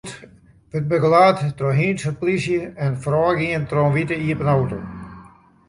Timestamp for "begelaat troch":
0.93-1.79